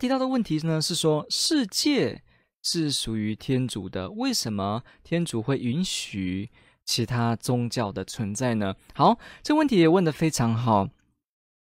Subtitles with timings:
[0.00, 2.22] 提到的问题呢，是说世界
[2.62, 6.48] 是属于天主的，为什么天主会允许
[6.86, 8.74] 其他宗教的存在呢？
[8.94, 10.88] 好，这问题也问得非常好。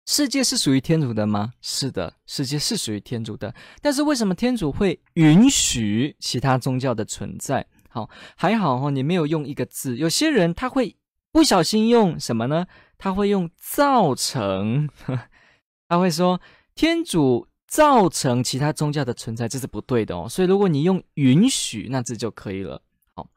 [0.07, 1.55] 世界是属于天主的吗？
[1.61, 3.53] 是的，世界是属于天主的。
[3.83, 7.67] 但是为什么天主会允许其他宗教的存在？
[7.91, 9.97] 好，还好哦，你没有用一个字。
[9.97, 10.95] 有些人他会
[11.33, 12.69] 不小心用什么呢？
[12.99, 14.89] 他会用造成，
[15.89, 16.41] 他会说
[16.77, 17.49] 天主。
[17.69, 20.27] 造成其他宗教的存在，这是不对的哦。
[20.29, 22.83] 所以，如果你用允许，那这就可以了。
[23.15, 23.29] 好，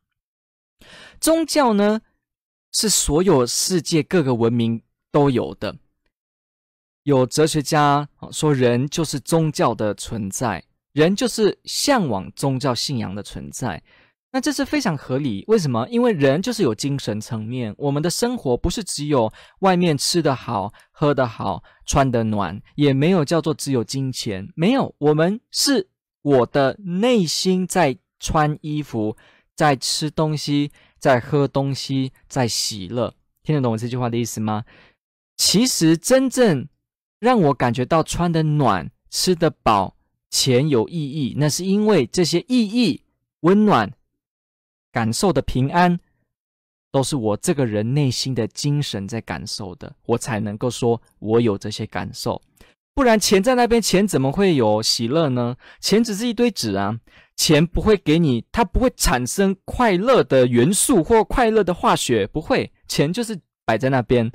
[1.19, 2.01] 宗教呢，
[2.71, 5.75] 是所有世界各个文明都有的。
[7.03, 13.83] 有哲学家说，人就是宗教的存在，人就是向往宗教信仰的存在。
[14.33, 15.85] 那这是非常合理，为什么？
[15.89, 25.89] 因为人就是有精神层面，我们的生活不是只有外面吃得好、喝得好、穿得暖，也没有叫做只有金钱，没有，我们是
[26.21, 29.17] 我的内心在穿衣服，
[29.53, 33.13] 在吃东西，在喝东西，在喜乐。
[33.43, 34.63] 听得懂我这句话的意思吗？
[35.35, 36.69] 其实真正
[37.19, 39.97] 让我感觉到穿得暖、吃得饱、
[40.29, 43.01] 钱有意义，那是因为这些意义、
[43.41, 43.91] 温暖。
[44.91, 45.99] 感受的平安，
[46.91, 52.41] 都是我这个人内心的精神在感受的，我才能够说我有这些感受。
[52.93, 55.55] 不然钱在那边，钱怎么会有喜乐呢？
[55.79, 56.99] 钱只是一堆纸啊，
[57.37, 62.69] 钱不会给你，它不会产生快乐的元素或快乐的化学，不会。
[62.89, 64.29] 钱就是摆在那边，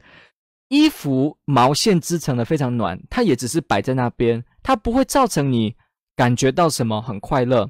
[0.69, 5.77] 衣服毛线织成的非常暖，它也只是摆在那边，它不会造成你
[6.17, 7.69] 感觉到什么很快乐，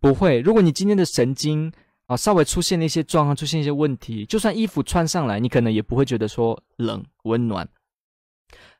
[0.00, 0.40] 不会。
[0.40, 1.70] 如果你今天的神经，
[2.08, 7.68] 啊，稍微出现了一些状况，出现一些问题，就算衣服穿上来，你可能也不会觉得说冷温暖。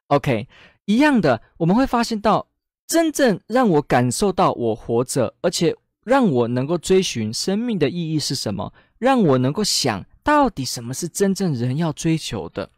[0.06, 0.48] OK，
[0.86, 2.48] 一样的，我们会发现到，
[2.86, 12.70] 真正让我感受到我活着，而且让我能够追寻生命的意义是什么，让我能够想到底什么是真正人要追求的。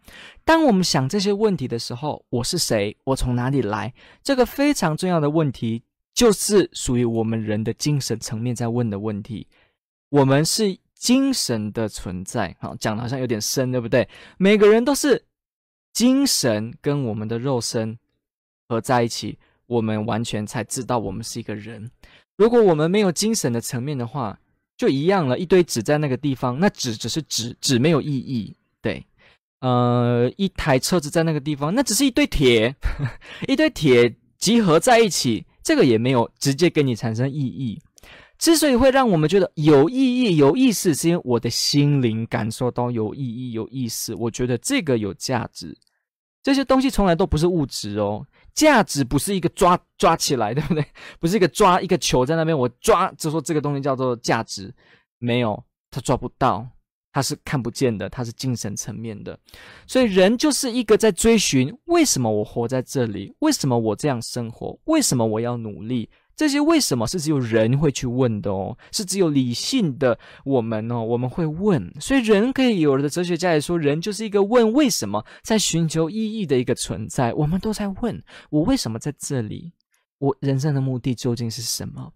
[0.44, 2.96] 当我们想这些问题的时候，我是谁？
[3.04, 3.94] 我从哪里来？
[4.24, 9.46] 这个非常重要的问题，就是属于我们人的精神层面在问的问题。
[10.10, 14.08] 我们是精神的存在，好，讲的好像有点深，对不对？
[14.36, 15.24] 每个人都是
[15.92, 17.98] 精神跟我们的肉身
[18.68, 21.90] 合在一起，我们完全才知道我们是一个人。
[22.36, 24.38] 如果我们没有精神的层面的话，
[24.76, 28.56] 就一样了，一堆纸在那个地方，那纸只是纸，纸没有意义。
[28.82, 29.04] 对，
[29.60, 32.74] 呃，一台车子在那个地方，那只是一堆铁，
[33.46, 37.80] 一堆铁集合在一起，这个也没有直接给你产生意义。
[38.40, 44.14] 之所以会让我们觉得有意义、有意思，是因为我的心灵感受到有意义、有意思。
[44.14, 45.76] 我觉得这个有价值。
[46.42, 50.82] 这些东西从来都不是物质哦，价值不是一个抓抓起来， 对不对？
[51.18, 54.74] 不是一个抓一个球在那边，我抓就说这个东西叫做价值，
[55.18, 56.66] 没有，它抓不到，
[57.12, 59.38] 它是看不见的，它是精神层面的。
[59.86, 63.34] 所以人就是一个在追寻：为什么我活在这里？
[63.40, 64.80] 为什么我这样生活？
[64.84, 66.08] 为什么我要努力？
[66.40, 68.74] 这些为什么是只有人会去问的哦？
[68.92, 71.92] 是只有理性的我们哦，我们会问。
[72.00, 77.34] 所以人可以有的哲学家也说，人就是一个问为什么，在寻求意义的一个存在。
[77.34, 78.18] 我们都在问：
[78.48, 79.70] 我为什么在这里？
[80.16, 82.10] 我人生的目的究竟是什么？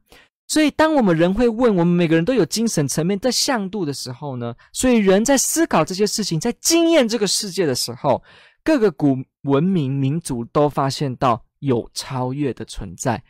[0.48, 4.54] 所以，当我们人会问，我们每个人都有精神层面的向度的时候呢？
[4.72, 8.22] 所以，人在思考这些事情，在经验这个世界的时候，
[8.64, 13.22] 各个古文明民族都发现到有超越的存在。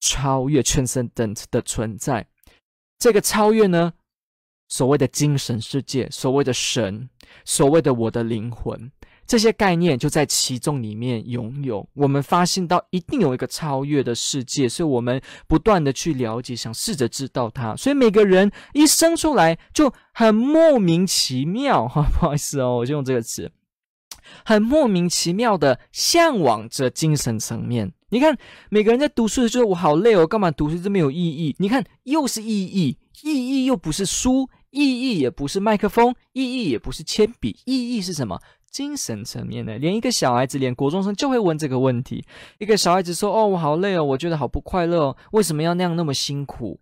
[0.00, 2.26] 超越 transcendent 的存在，
[2.98, 3.92] 这个超越呢，
[4.68, 7.08] 所谓的精神世界，所谓的神，
[7.44, 8.90] 所谓的我的灵魂，
[9.26, 11.88] 这些概念就在其中里面拥有。
[11.94, 17.76] 我们发现到一定有一个超越的世界，所以我们不断的去了解，想试着知道它。
[17.76, 23.52] 所以每个人一生出来就很莫名其妙，哈，不好意思哦，我就用这个词，
[24.44, 27.92] 很莫名其妙的向往着精神层面。
[28.10, 28.36] 你看，
[28.70, 31.54] 每个人在读书的时候，我好累哦，干嘛读书这么有意义？
[31.58, 38.40] 你看，又是意义，意义又不是书，意义也不是麦克风，意义也不是铅笔，意义是什么？
[38.70, 42.24] 精神层面的，连一个小孩子，连国中生就会问这个问题。
[42.58, 46.78] 一个小孩子说：“哦，我好累哦，我觉得好不快乐哦，为什么要那样那么辛苦？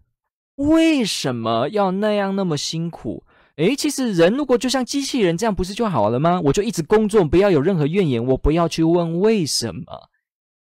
[0.56, 3.24] 为什么要那样那么辛苦？”
[3.58, 6.40] 诶，其实人如果就像机器人这样，不是就好了吗？
[6.44, 9.82] 我就一直工作，不要有任何怨言，我不要去问为什么。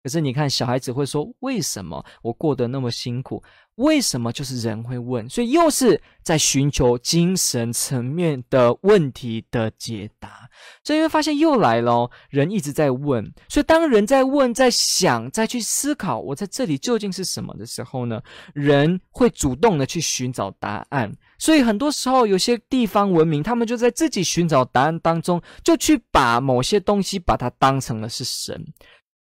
[0.04, 3.42] 可是你看，小孩子会说：“为什么我过得那么辛苦？”
[3.76, 5.28] 为什么就是人会问？
[5.28, 10.48] 所以又是在寻求精神层面的问题的解答。
[10.84, 13.24] 所以会发现又来了，人一直在问。
[13.48, 18.20] 所以当人在问、在想、再去思考，我在这里究竟是什么的时候呢？
[18.52, 21.10] 人会主动的去寻找答案。
[21.38, 28.64] 所以很多时候，有些地方文明，他们就在自己寻找答案当中，就去把某些东西把它当成了是神。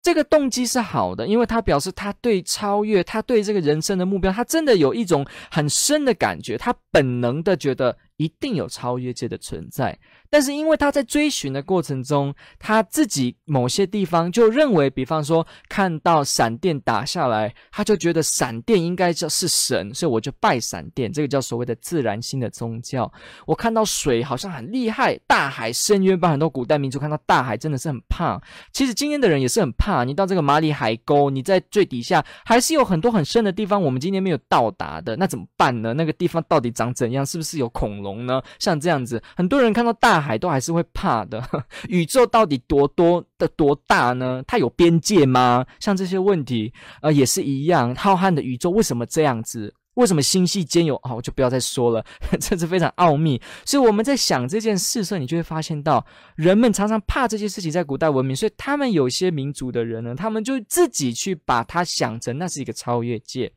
[0.02, 9.98] 这个动机是好的，因为他表示他对超越，他对这个人生的目标，他真的有一种很深的感觉，他本能的觉得一定有超越界的存在。
[10.32, 21.12] 但是因为他在追寻的过程中，他自己某些地方就认为，比方说看到闪电打下来，他就觉得闪电应该就是神，所以我就拜闪电。
[21.12, 23.12] 这个叫所谓的自然性的宗教。
[23.46, 28.42] 我看到水好像很厉害，大海深渊，把很多古代民族看到大海真的是很怕。
[28.72, 30.06] 其实今天的人也是很怕。
[30.06, 35.94] 你到这个马里海沟，你在最底下还是有很多很深的地方，我们今天没有到达的，那怎么办呢？
[35.94, 37.26] 那个地方到底长怎样？
[37.26, 38.42] 是不是有恐龙呢？
[38.60, 41.44] 像这样子，很多人看到大海都还是会怕的。
[41.90, 44.44] 宇宙到底多多的多大呢？
[44.48, 45.66] 它有边界吗？
[45.80, 46.72] 像这些问题，
[47.02, 47.94] 呃，也是一样。
[47.96, 49.74] 浩瀚的宇宙为什么这样子？
[49.96, 50.96] 为什么星系间有？
[51.04, 52.02] 哦，我就不要再说了，
[52.40, 53.40] 这是非常奥秘。
[53.66, 56.04] 所以我们在想这件事的时候，你就会发现到，
[56.36, 63.52] 人们常常怕这些事情，在古代文明，所以他们有些民族的人呢，他们就自己去把它想成那是一个超越界。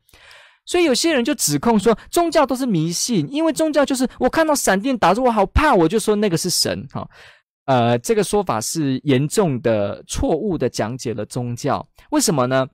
[0.65, 6.87] 所以有些人就指控说，宗教都是迷信，因为宗教就是我看到闪电打着我好怕，我就说那个是神。
[6.91, 7.07] 哈，
[7.65, 11.87] 呃，这个说法是严重的错误的讲解了宗教。
[12.09, 12.67] 为什么呢？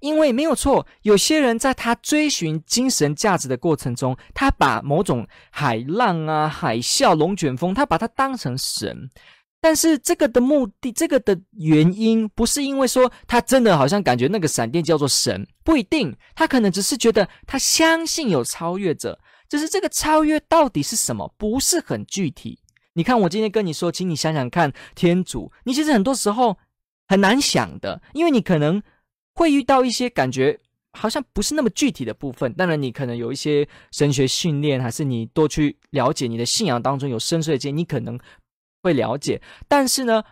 [0.00, 9.10] 因为没有错，有些人在他追寻精神价值的过程中，他把某种海浪啊、海啸、龙卷风，他把它当成神。
[9.60, 19.18] 但是这个的目的，这个的原因，不是因为说他真的好像感觉那个闪电叫做神，不一定，他可能只是觉得他相信有超越者，
[19.48, 22.60] 只是这个超越到底是什么，不是很具体。
[22.92, 26.56] 你看，我今天跟你说，请你想想看，天主，你其实很多时候
[27.08, 28.80] 很难想的，因为你可能
[29.34, 30.56] 会遇到一些感觉
[30.92, 32.52] 好像不是那么具体的部分。
[32.52, 38.16] 当然，你可能有一些神学训练，还是你多去了解你的信仰当中有深邃的经验，你可能。
[38.82, 40.22] 会了解，但是呢，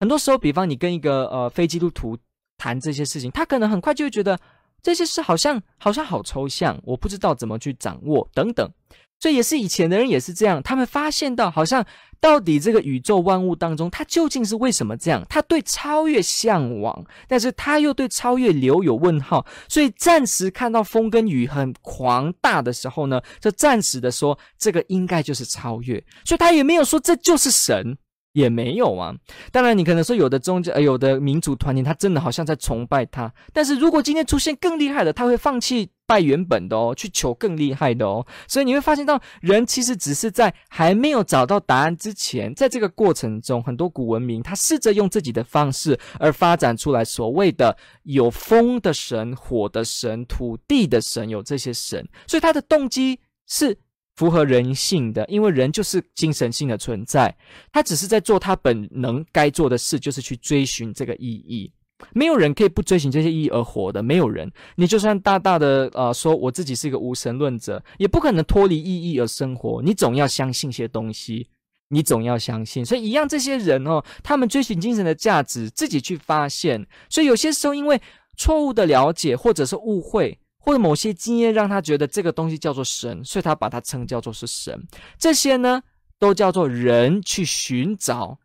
[0.00, 2.18] 很多时候，比方你跟一个呃非基督徒
[2.58, 4.38] 谈这些事情，他可能很快就会觉得
[4.82, 8.70] 这些事好像好像好抽象，我不知道怎么去掌握等等。
[9.18, 11.84] 所以也是以前的人也是这样，他们发现到好像
[12.26, 15.24] 到底这个宇宙万物当中，它究竟是为什么这样？
[15.28, 19.46] 他对超越向往，但是他又对超越留有问号。
[19.68, 26.02] 所以暂时看到风跟雨很狂大的时候呢，就暂时的说这个应该就是超越。
[26.24, 27.96] 所以他也没有说这就是神。
[28.32, 29.14] 也没有啊，
[29.50, 33.32] 当然你可能说有的宗教、呃，有的民族团体，他真的好像在崇拜他。
[33.50, 38.26] 但是如果今天出现更厉害的，他会放弃拜原本的哦，去求更厉害的哦。
[38.48, 52.08] 所以你会发现到，人其实只是在还没有找到答案之前，在这个过程中，很多古文明他试着用自己的方式而发展出来所谓的有风的神、火的神、土地的神，有这些神。
[52.26, 53.76] 所以他的动机是。
[54.16, 57.36] 符合人性的，因为人就是精神性的存在，
[57.70, 61.70] 他只是在做他本能该做的事，就是去追寻这个意义。
[62.12, 64.50] 没有人可以不追寻这些意义而活的，没有人。
[64.76, 69.82] 你就算大大的呃说我自己是一个无神论者，也不可能脱离意义而生活。
[69.82, 71.48] 你总要相信些东西，
[71.88, 72.84] 你总要相信。
[72.84, 76.86] 所以一样，这些人哦，他们追寻精神的价值，自己去发现。
[77.08, 78.00] 所以有些时候，因为
[78.36, 80.38] 错误的了解或者是误会。
[80.58, 84.76] 或者某些经验让他觉得这个东西叫做神，所以他把它称叫做是神。
[85.16, 85.80] 这些呢，
[86.18, 88.40] 都叫做人去寻找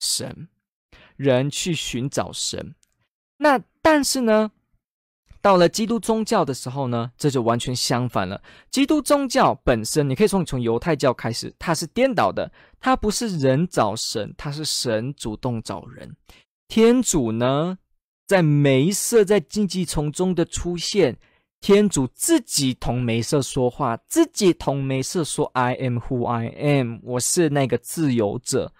[0.00, 0.48] 神，
[1.14, 2.74] 人去寻找神。
[3.42, 4.50] 那但是呢，
[5.40, 8.42] 到了基督宗教的时候呢，这就完全相反了。
[8.70, 16.14] 基督宗教本身，你可以从从犹太教开始，它是颠倒的，它不是人找神，它是神主动找人。
[16.68, 17.78] 天主呢，
[18.26, 21.16] 在梅瑟在荆棘丛中的出现。
[21.62, 28.72] 天主自己同梅瑟说话，自己同梅瑟说：“I am who I am，我是那个自由者。”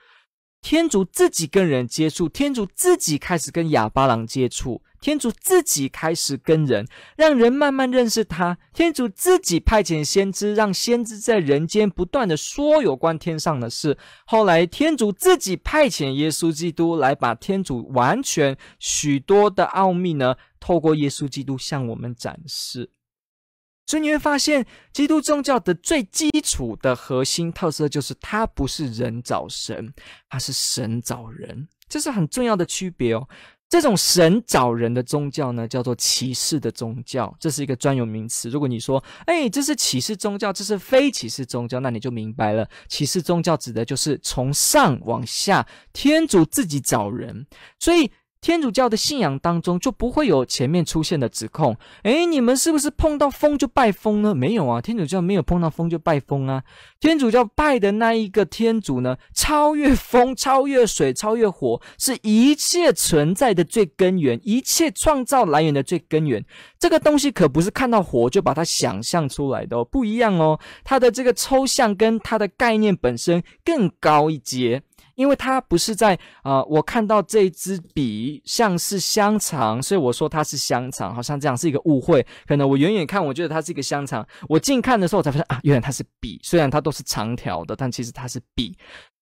[0.62, 6.86] 天主自己跟人接触，天主自己开始跟哑巴郎接触，天主自己开始跟人，
[7.16, 8.58] 让人慢慢认识他。
[8.72, 13.96] 天主自己派遣先知，让先知在人间不断的说有关天上的事。
[14.26, 22.90] 后来天主自己派遣耶稣基督来把天主完全许多的奥秘呢，透过耶稣基督向我们展示。
[23.90, 29.92] 所以你会发现，基督宗教的最基础的核心特色就是，它不是人找神，
[30.28, 33.28] 它是神找人，这是很重要的区别哦。
[33.68, 38.48] 这种神找人的宗教呢，叫做歧视的宗教，这是一个专有名词。
[38.48, 42.68] 如果你说，哎，这是歧视宗教，这是非歧视宗教，那你就明白了。
[42.86, 47.44] 歧视宗教指的就是从上往下，天主自己找人，
[47.80, 48.08] 所以。
[48.40, 54.34] 天主教的信仰当中就不会有前面出现的指控，诶，你们是不是碰到风就拜风呢？
[54.34, 56.62] 没有啊，天主教没有碰到风就拜风啊。
[57.00, 66.44] 天主教拜的那一个天主呢，超越风、超越水、超越火，是一切存在的最根源，一切创造来源的最根源。
[66.78, 70.60] 这个东西可不是看到火就把它想象出来的哦，不一样哦。
[70.84, 74.82] 它的这个抽象跟它的概念本身更高一阶。
[75.16, 82.26] 因为它不是在啊、我看到这支笔像是香肠，所以我说它是香肠，好像这样是一个误会。
[82.46, 86.40] 可能我远远看，我觉得它是一个香肠，我近看的时候，我才发现啊，原来它是笔。
[86.42, 88.76] 虽然它都是长条的，但其实它是笔。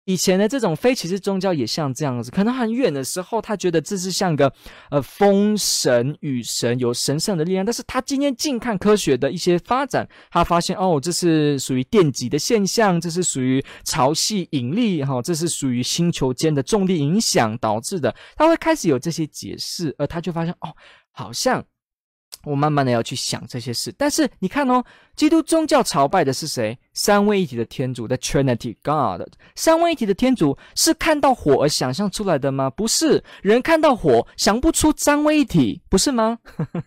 [0.04, 4.50] 以前的这种非启示宗教也像这样子，可能很远的时候，他觉得这是像个
[4.90, 20.75] 呃风神雨神有神圣的力量，但是他今天近看科学的一些发展，他发现哦，这是属于电极的现象，这是属于潮汐引力哈、哦，这是属于星球间的重力影响导致的，他会开始有这些解释，而他就发现哦，
[21.12, 21.62] 好像。
[22.44, 24.82] 我慢慢的要去想这些事，但是你看哦，
[25.18, 26.78] 基督宗教朝拜的是谁？
[26.92, 29.28] 三位一体的天主，The Trinity God。
[29.56, 32.70] 三位一体的天主是看到火而想象出来的吗？
[32.70, 36.38] 不是，人看到火想不出三位一体，不是吗？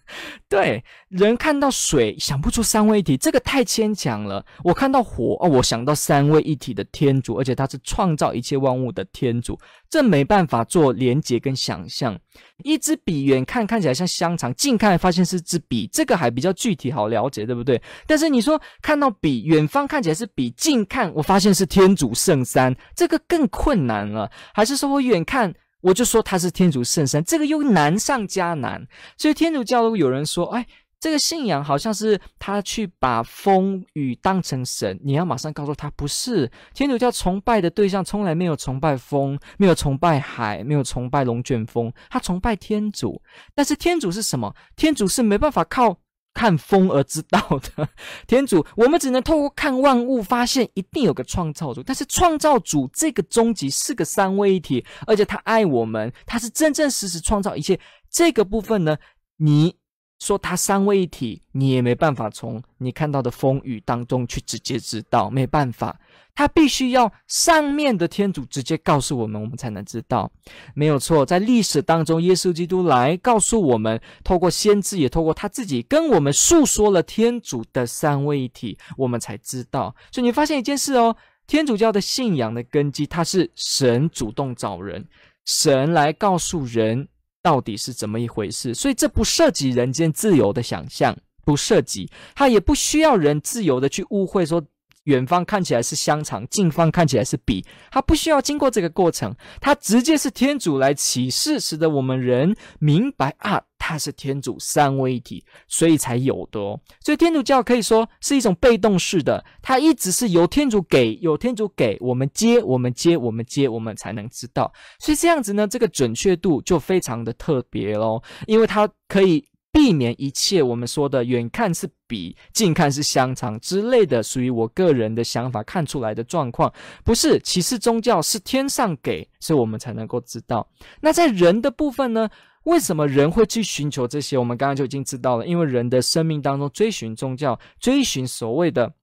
[0.48, 4.46] 对，人看到水想不出三位一体，这个太牵强了。
[4.64, 9.60] 我看到火哦，我想到三位一体的天主，而且他是创造一切万物的天主，
[9.90, 12.18] 这没办法做连结跟想象。
[12.64, 17.82] 一支笔远看看起来像香肠，近看发现是支笔，这个还比较具体好了解，对不对？
[18.06, 24.30] 但是你说看到比远方看起来是比，近看我发现是天主圣山，这个更困难了。
[24.54, 28.88] 还是说我远看我就说他是天主圣山，这个又难上加难。
[29.18, 30.66] 所以天主教如果有人说，哎。
[31.04, 36.48] 这个信仰好像是他去把风雨当成神，你要马上告诉他不是。
[36.76, 43.20] 天主教崇拜的对象从来没有崇拜风，没有崇拜海，没有崇拜龙卷风，他崇拜天主。
[43.56, 44.54] 但是天主是什么？
[44.76, 45.98] 天主是没办法靠
[46.34, 47.40] 看风而知道
[47.76, 47.90] 的。
[48.28, 51.84] 天主，我们只能透过看万物，发现一定有个创造主。
[51.84, 57.80] 但是创造主这个终极是个三位一体，而且他爱我们，他是真真实实创造一切。
[58.10, 58.98] 这个部分呢，
[59.38, 59.81] 你。
[60.22, 66.00] 说它三位一体，你也没办法从你看到的风雨当中去直接知道，没办法，
[66.36, 70.32] 它必须要上面的天主直接告诉我们，我们才能知道。
[70.76, 79.96] 没有错，在历史当中，耶稣基督来告诉我们，透过先知，也透过他自己跟我们诉说了天主的三位一体，我们才知道。
[80.12, 85.04] 所以你发现一件事哦，天主教的信仰的根基，它是神主动找人，
[85.46, 87.08] 神来告诉人。
[87.42, 88.74] 到底是怎么一回事？
[88.74, 94.64] 所以这不涉及人间自由的想象，不涉及，他也不需要人自由的去误会说，
[95.04, 106.80] 远方看起来是香肠，近方看起来是笔，它不需要经过这个过程，它直接是天主来启示，使得我们人明白啊，它是天主三位一体，所以才有的哦。
[107.00, 114.72] 所以天主教可以说是一种被动式的，它一直是由天主给，有天主给我们接，我们接，我们接，我们才能知道。
[115.00, 119.51] 所以这样子呢，这个准确度就非常的特别喽，因为它可以。
[119.72, 126.72] 避免一切我们说的远看是笔，近看是香肠之类的，属于我个人的想法看出来的状况，
[127.04, 130.68] 不是其实宗教是天上给，所以我们才能够知道。
[131.02, 132.30] 那在人的部分呢？
[132.66, 134.38] 为什么人会去寻求这些？
[134.38, 138.94] 我们刚刚就已经知道了，因为人的生命当中追寻宗教，追寻所谓的。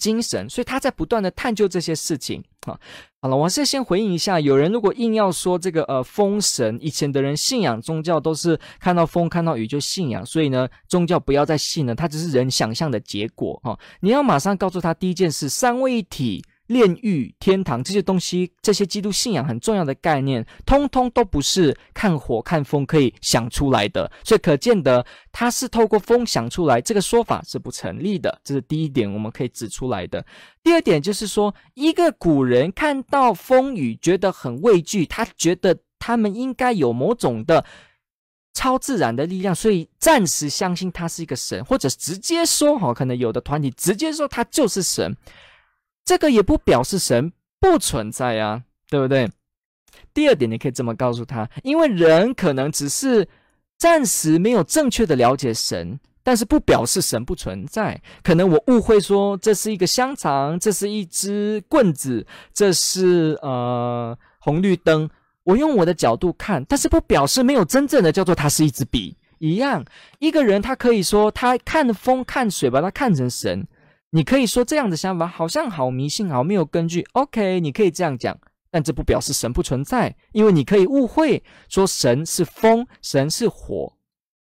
[0.00, 2.42] 精神，所以他在不断的探究这些事情。
[2.66, 2.76] 好，
[3.22, 4.40] 好了，我是先回应一下。
[4.40, 13.60] 有人如果硬要说这个呃风神，以前的人信仰宗教都是看到风看到雨就信仰，所以呢宗教不要再信了，它只是人想象的结果。
[13.62, 16.42] 哈，你要马上告诉他，第一件事，三位一体。
[16.70, 28.40] 炼狱、天堂这些东西，这些基督信仰很重要的概念，通通都不是看火看风可以想出来的，所以可见得他是透过风想出来，这个说法是不成立的。
[28.44, 30.24] 这是第一点，我们可以指出来的。
[30.62, 37.64] 第二点就是说，一个古人看到风雨觉得很畏惧，他觉得他们应该有某种的
[38.54, 45.16] 超自然的力量，所以暂时相信他是一个神，或者直接说哈，可能有的团体直接说他就是神，
[46.10, 49.30] 这个也不表示神不存在啊，对不对？
[50.12, 53.28] 第二点，你可以这么告诉他，因为人可能只是
[53.78, 58.02] 暂时没有正确的了解神，但是不表示神不存在。
[58.24, 65.08] 可能我误会说这是一个香肠，这是一支棍子，这是呃红绿灯。
[65.44, 69.84] 我用我的角度看，但是不表示没有真正的叫做它是一支笔一样。
[70.18, 73.64] 一个人他可以说他看风看水，把它看成神。
[74.10, 77.06] 你可以说这样的想法好像好迷信，好没有根据。
[77.12, 78.36] OK，你可以这样讲。
[78.72, 83.92] 但这不表示神不存在，因为你可以误会说神是风，神是火，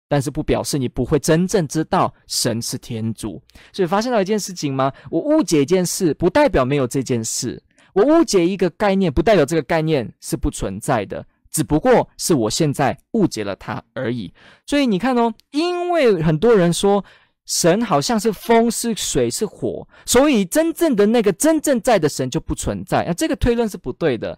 [0.07, 3.39] 但是不表示你不会真正知道神是天主。
[3.71, 4.91] 所以发现到一件事情吗？
[5.11, 7.59] 我误解一件事，不代表没有这件事；
[7.93, 14.33] 我误解一个概念，不代表这个概念是不存在的，只不过是我现在误解了它而已。
[14.65, 17.03] 所以你看哦，因为很多人说。
[17.47, 23.03] 神好像是风，是水，是火，所以真正的那个真正在的神就不存在。
[23.05, 24.37] 啊，这个推论是不对的，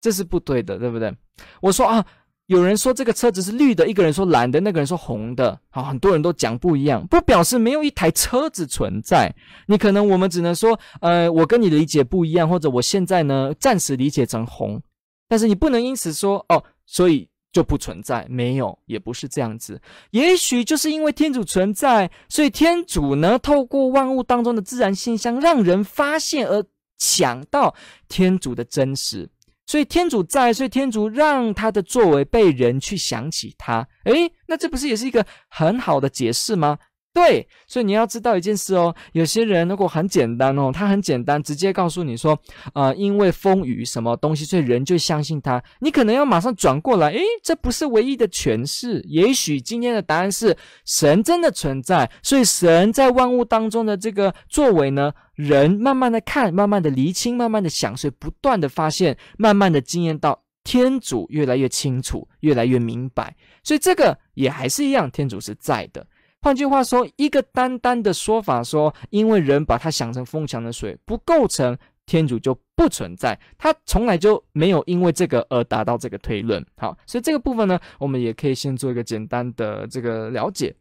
[0.00, 1.12] 这是不对的，对不对？
[1.60, 2.06] 我说啊，
[2.46, 9.34] 有人说这个车子是绿的，一个人说蓝的，那个人说红的，好，很多人都讲不一样，不表示没有一台车子存在。
[9.66, 14.80] 你可能我们只能说，呃，我跟你理解不一样，或者我现在呢暂时理解成红，
[15.28, 17.28] 但是你不能因此说哦，所以。
[17.56, 19.80] 就不存在，没有，也不是这样子。
[20.10, 26.62] 也许就是因为天主存在，所以天主呢，透过万物当中的自然现象，让人发现而
[26.98, 27.74] 想到
[28.08, 29.26] 天主的真实。
[29.64, 33.88] 所以天主在，所以天主让他的作为被人去想起他。
[34.04, 36.78] 诶，那这不是也是一个很好的解释吗？
[37.16, 42.38] 对，所以你要知道一件事哦，有些人如果很简单哦，他很简单，直接告诉你说，
[42.74, 45.64] 呃，因为风雨什么东西，所以人就相信他。
[45.80, 49.02] 你可能要马上转过来，诶，这不是唯一的诠释。
[49.06, 50.54] 也许今天的答案是
[50.84, 63.34] 神真的存在，所以神在万物当中的这个作为呢，人慢慢的看，慢慢的厘清，慢慢的想，所以不断的发现，慢慢的经验到天主越来越清楚，越来越明白。
[63.62, 66.06] 所以这个也还是一样，天主是在的。
[66.42, 76.64] 换句话说，一个单单的说法说，因为人把它想成疯墙的水，不构成天主就不存在，他从来就没有因为这个而达到这个推论。
[76.76, 80.72] 好，所以这个部分呢，我们也可以先做一个简单的这个了解。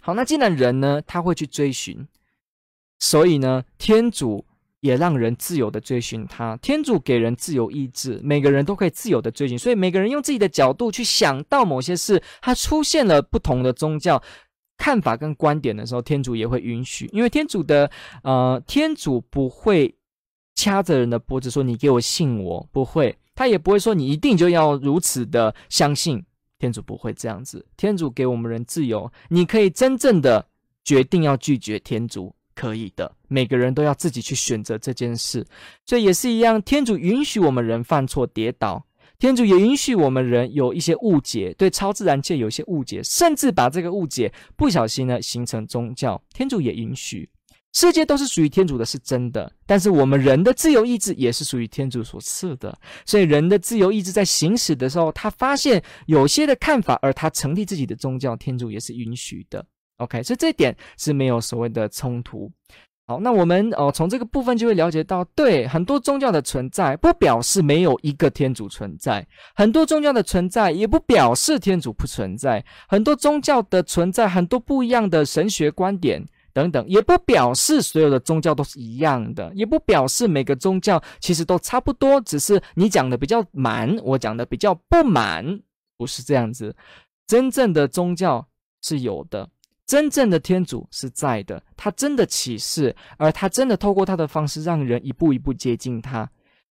[0.00, 2.06] 好，那既然人呢，他会去追寻，
[3.00, 4.44] 所以呢，天主
[4.80, 6.56] 也让人自由的追寻他。
[6.58, 14.22] 天主给人自由意志，每个人都可以自由的追寻，所以每个人用自己的角度去想到某些事，他出现了不同的宗教。
[14.76, 17.90] 看法跟观点的时候，天主也会允许，因为天主的
[18.22, 19.94] 呃，天主不会
[20.54, 26.22] 掐着人的脖子说你给我信我，不会，他也不会说你一定就要如此的相信，
[26.58, 27.64] 天主不会这样子。
[27.76, 30.44] 天主给我们人自由，你可以真正的
[30.84, 35.46] 决定要拒绝天主，可以的，每个人都要自己去选择这件事，
[35.86, 38.84] 所以也是一样，天主允许我们人犯错跌倒。
[39.24, 46.22] 天主也允许我们人有一些误解，对超自然界有一些误解，甚至把这个误解不小心呢形成宗教。
[46.34, 47.26] 天主也允许，
[47.72, 49.50] 世界都是属于天主的，是真的。
[49.64, 59.64] 但是我们人的自由意志也是属于天主所赐的，所以人的自由意志在行使的时候，他发现有些的看法，而他成立自己的宗教，天主也是允许的。
[59.96, 62.52] OK，所以这一点是没有所谓的冲突。
[63.06, 85.60] 好，那我们哦，从这个部分就会了解到，对，很多宗教的存在不表示没有一个天主存在，很多宗教的存在也不表示天主不存在，很多宗教的存在，很多不一样的神学观点等等，也不表示所有的宗教都是一样的，也不表示每个宗教其实都差不多，只是你讲的比较满，我讲的比较不满，
[85.98, 86.74] 不是这样子，
[87.26, 88.48] 真正的宗教
[88.80, 89.50] 是有的。
[89.86, 96.28] 真正的天主是在的，他真的启示，而他真的透过他的方式让人一步一步接近他。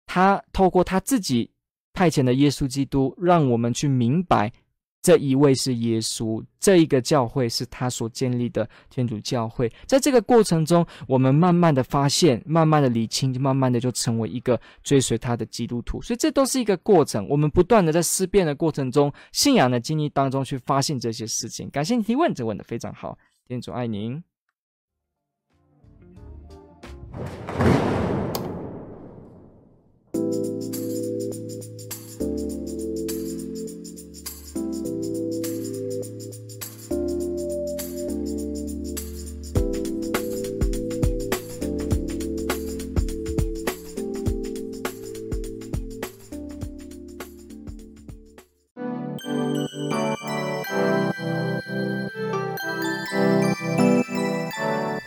[0.06, 1.50] 他透过他自己
[1.92, 4.52] 派遣的耶稣基督，让我们去明白。
[5.00, 9.72] 这一位是耶稣，这一个教会是他所建立的天主教会。
[9.86, 16.02] 在这个过程中，我们慢慢的发现，慢慢的理清，慢慢的就成为一个追随他的基督徒。
[16.02, 21.70] 所以这都是一个过程，我们不断的在思辨的过程中，信仰的经历当中去发现这些事情。
[21.70, 24.22] 感谢你提问，这问的非常好，天主爱您。